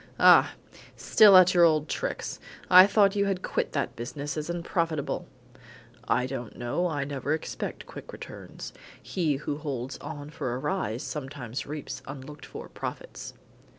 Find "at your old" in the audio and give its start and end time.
1.37-1.87